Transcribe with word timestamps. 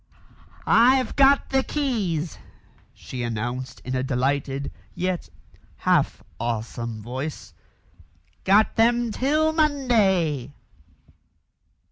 "I've 0.65 1.15
got 1.15 1.51
the 1.51 1.61
keys," 1.61 2.39
she 2.91 3.21
announced 3.21 3.81
in 3.81 3.95
a 3.95 4.01
delighted, 4.01 4.71
yet 4.95 5.29
half 5.77 6.23
awesome 6.39 7.03
voice. 7.03 7.53
"Got 8.43 8.77
them 8.77 9.11
till 9.11 9.53
Monday!" 9.53 10.53